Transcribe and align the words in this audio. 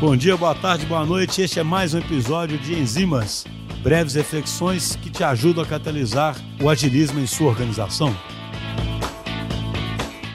Bom 0.00 0.16
dia, 0.16 0.36
boa 0.36 0.54
tarde, 0.54 0.84
boa 0.86 1.06
noite. 1.06 1.40
Este 1.40 1.60
é 1.60 1.62
mais 1.62 1.94
um 1.94 1.98
episódio 1.98 2.58
de 2.58 2.74
Enzimas, 2.74 3.46
breves 3.82 4.14
reflexões 4.14 4.96
que 4.96 5.08
te 5.08 5.22
ajudam 5.22 5.62
a 5.62 5.66
catalisar 5.66 6.36
o 6.60 6.68
agilismo 6.68 7.20
em 7.20 7.26
sua 7.26 7.48
organização. 7.48 8.14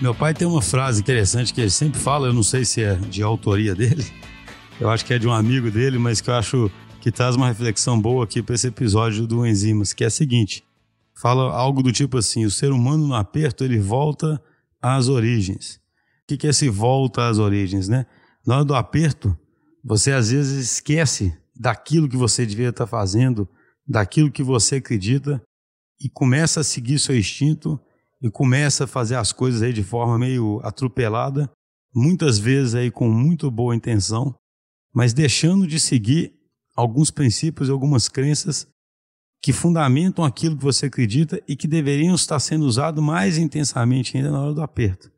Meu 0.02 0.16
pai 0.16 0.34
tem 0.34 0.48
uma 0.48 0.62
frase 0.62 1.02
interessante 1.02 1.54
que 1.54 1.60
ele 1.60 1.70
sempre 1.70 2.00
fala, 2.00 2.28
eu 2.28 2.34
não 2.34 2.42
sei 2.42 2.64
se 2.64 2.82
é 2.82 2.96
de 2.96 3.22
autoria 3.22 3.76
dele, 3.76 4.06
eu 4.80 4.90
acho 4.90 5.06
que 5.06 5.14
é 5.14 5.20
de 5.20 5.28
um 5.28 5.34
amigo 5.34 5.70
dele, 5.70 6.00
mas 6.00 6.22
que 6.22 6.30
eu 6.30 6.36
acho 6.36 6.72
que 7.02 7.12
traz 7.12 7.36
uma 7.36 7.48
reflexão 7.48 8.00
boa 8.00 8.24
aqui 8.24 8.42
para 8.42 8.56
esse 8.56 8.68
episódio 8.68 9.28
do 9.28 9.46
Enzimas, 9.46 9.92
que 9.92 10.06
é 10.06 10.08
a 10.08 10.12
seguinte: 10.12 10.64
fala 11.14 11.54
algo 11.54 11.84
do 11.84 11.92
tipo 11.92 12.18
assim: 12.18 12.46
o 12.46 12.52
ser 12.52 12.72
humano 12.72 13.08
no 13.08 13.14
aperto 13.14 13.66
ele 13.66 13.78
volta 13.78 14.42
às 14.82 15.10
origens. 15.10 15.80
O 16.24 16.38
que 16.38 16.48
é 16.48 16.50
esse 16.50 16.70
volta 16.70 17.28
às 17.28 17.38
origens, 17.38 17.90
né? 17.90 18.06
Na 18.48 18.56
hora 18.56 18.66
do 18.66 18.74
aperto, 18.74 19.38
você 19.90 20.12
às 20.12 20.30
vezes 20.30 20.74
esquece 20.74 21.36
daquilo 21.56 22.08
que 22.08 22.16
você 22.16 22.46
devia 22.46 22.70
estar 22.70 22.86
fazendo, 22.86 23.50
daquilo 23.88 24.32
que 24.32 24.44
você 24.44 24.76
acredita 24.76 25.42
e 26.00 26.08
começa 26.08 26.60
a 26.60 26.64
seguir 26.64 27.00
seu 27.00 27.18
instinto 27.18 27.80
e 28.22 28.30
começa 28.30 28.84
a 28.84 28.88
fazer 28.88 29.16
as 29.16 29.32
coisas 29.32 29.64
aí 29.64 29.74
de 29.74 29.82
forma 29.82 30.20
meio 30.20 30.62
atropelada, 30.64 31.50
muitas 31.92 32.38
vezes 32.38 32.76
aí 32.76 32.92
com 32.92 33.10
muito 33.10 33.50
boa 33.50 33.76
intenção, 33.76 34.36
mas 34.94 35.12
deixando 35.12 35.66
de 35.66 35.80
seguir 35.80 36.36
alguns 36.76 37.10
princípios 37.10 37.68
e 37.68 37.72
algumas 37.72 38.08
crenças 38.08 38.68
que 39.42 39.52
fundamentam 39.52 40.24
aquilo 40.24 40.56
que 40.56 40.64
você 40.64 40.86
acredita 40.86 41.42
e 41.48 41.56
que 41.56 41.68
deveriam 41.68 42.14
estar 42.14 42.40
sendo 42.40 42.66
usados 42.66 43.04
mais 43.04 43.40
intensamente 43.40 44.16
ainda 44.16 44.30
na 44.30 44.40
hora 44.40 44.54
do 44.54 44.62
aperto. 44.62 45.12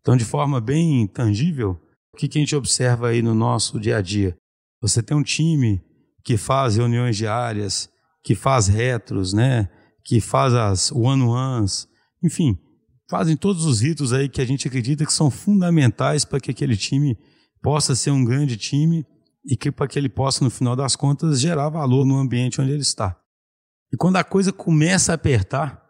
Então, 0.00 0.16
de 0.16 0.24
forma 0.24 0.60
bem 0.60 1.06
tangível, 1.06 1.80
o 2.14 2.16
que, 2.16 2.26
a 2.38 2.40
gente 2.40 2.56
observa 2.56 3.08
aí 3.08 3.22
no 3.22 3.34
nosso 3.34 3.78
dia 3.78 3.98
a 3.98 4.02
dia? 4.02 4.36
Você 4.80 5.02
tem 5.02 5.16
um 5.16 5.22
time 5.22 5.82
que 6.24 6.36
faz 6.36 6.76
reuniões 6.76 7.16
diárias, 7.16 7.88
que 8.22 8.34
faz 8.34 8.66
retros, 8.68 9.32
né? 9.32 9.68
que 10.04 10.20
faz 10.20 10.54
as 10.54 10.90
one-ones, 10.90 11.86
enfim, 12.22 12.58
fazem 13.08 13.36
todos 13.36 13.64
os 13.64 13.80
ritos 13.80 14.12
aí 14.12 14.28
que 14.28 14.40
a 14.40 14.44
gente 14.44 14.66
acredita 14.66 15.06
que 15.06 15.12
são 15.12 15.30
fundamentais 15.30 16.24
para 16.24 16.40
que 16.40 16.50
aquele 16.50 16.76
time 16.76 17.16
possa 17.62 17.94
ser 17.94 18.10
um 18.10 18.24
grande 18.24 18.56
time 18.56 19.06
e 19.44 19.56
que 19.56 19.70
para 19.70 19.86
que 19.86 19.98
ele 19.98 20.08
possa, 20.08 20.44
no 20.44 20.50
final 20.50 20.74
das 20.74 20.96
contas, 20.96 21.40
gerar 21.40 21.68
valor 21.68 22.04
no 22.04 22.18
ambiente 22.18 22.60
onde 22.60 22.72
ele 22.72 22.82
está. 22.82 23.16
E 23.92 23.96
quando 23.96 24.16
a 24.16 24.24
coisa 24.24 24.52
começa 24.52 25.12
a 25.12 25.14
apertar, 25.14 25.82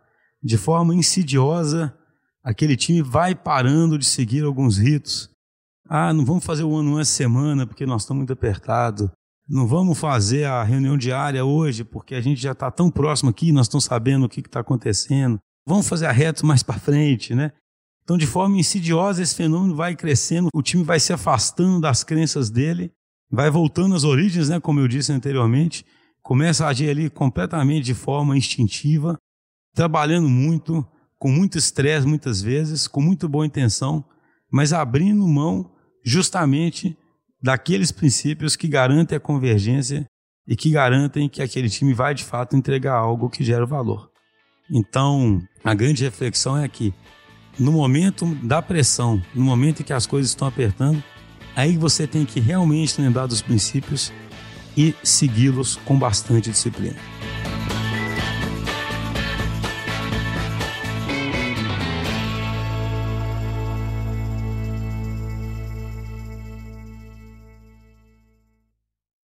de 0.42 0.56
forma 0.56 0.94
insidiosa, 0.94 1.94
aquele 2.42 2.76
time 2.76 3.02
vai 3.02 3.34
parando 3.34 3.98
de 3.98 4.04
seguir 4.04 4.44
alguns 4.44 4.78
ritos. 4.78 5.28
Ah, 5.92 6.12
não 6.12 6.24
vamos 6.24 6.44
fazer 6.44 6.62
o 6.62 6.76
ano 6.76 7.00
essa 7.00 7.10
semana 7.10 7.66
porque 7.66 7.84
nós 7.84 8.02
estamos 8.02 8.20
muito 8.20 8.32
apertados. 8.32 9.10
Não 9.48 9.66
vamos 9.66 9.98
fazer 9.98 10.44
a 10.44 10.62
reunião 10.62 10.96
diária 10.96 11.44
hoje 11.44 11.82
porque 11.82 12.14
a 12.14 12.20
gente 12.20 12.40
já 12.40 12.52
está 12.52 12.70
tão 12.70 12.88
próximo 12.88 13.28
aqui, 13.28 13.50
nós 13.50 13.66
estamos 13.66 13.86
sabendo 13.86 14.24
o 14.24 14.28
que 14.28 14.38
está 14.38 14.60
acontecendo. 14.60 15.40
Vamos 15.66 15.88
fazer 15.88 16.06
a 16.06 16.12
reta 16.12 16.46
mais 16.46 16.62
para 16.62 16.78
frente, 16.78 17.34
né? 17.34 17.50
Então, 18.04 18.16
de 18.16 18.24
forma 18.24 18.56
insidiosa, 18.56 19.20
esse 19.20 19.34
fenômeno 19.34 19.74
vai 19.74 19.96
crescendo, 19.96 20.46
o 20.54 20.62
time 20.62 20.84
vai 20.84 21.00
se 21.00 21.12
afastando 21.12 21.80
das 21.80 22.04
crenças 22.04 22.50
dele, 22.50 22.92
vai 23.28 23.50
voltando 23.50 23.96
às 23.96 24.04
origens, 24.04 24.48
né, 24.48 24.60
como 24.60 24.78
eu 24.78 24.86
disse 24.86 25.12
anteriormente, 25.12 25.84
começa 26.22 26.66
a 26.66 26.68
agir 26.68 26.88
ali 26.88 27.10
completamente 27.10 27.84
de 27.84 27.94
forma 27.94 28.36
instintiva, 28.36 29.18
trabalhando 29.74 30.28
muito, 30.28 30.86
com 31.18 31.32
muito 31.32 31.58
estresse 31.58 32.06
muitas 32.06 32.40
vezes, 32.40 32.86
com 32.86 33.00
muito 33.00 33.28
boa 33.28 33.44
intenção, 33.44 34.04
mas 34.52 34.72
abrindo 34.72 35.26
mão 35.26 35.70
justamente 36.04 36.96
daqueles 37.42 37.90
princípios 37.90 38.56
que 38.56 38.68
garantem 38.68 39.16
a 39.16 39.20
convergência 39.20 40.06
e 40.46 40.56
que 40.56 40.70
garantem 40.70 41.28
que 41.28 41.42
aquele 41.42 41.68
time 41.68 41.94
vai 41.94 42.14
de 42.14 42.24
fato 42.24 42.56
entregar 42.56 42.94
algo 42.94 43.30
que 43.30 43.44
gera 43.44 43.64
valor. 43.64 44.10
Então, 44.70 45.42
a 45.64 45.74
grande 45.74 46.04
reflexão 46.04 46.56
é 46.56 46.68
que 46.68 46.94
no 47.58 47.72
momento 47.72 48.26
da 48.36 48.62
pressão, 48.62 49.20
no 49.34 49.42
momento 49.42 49.80
em 49.80 49.84
que 49.84 49.92
as 49.92 50.06
coisas 50.06 50.30
estão 50.30 50.46
apertando, 50.46 51.02
aí 51.56 51.76
você 51.76 52.06
tem 52.06 52.24
que 52.24 52.40
realmente 52.40 53.00
lembrar 53.00 53.26
dos 53.26 53.42
princípios 53.42 54.12
e 54.76 54.94
segui-los 55.02 55.76
com 55.76 55.98
bastante 55.98 56.50
disciplina. 56.50 56.96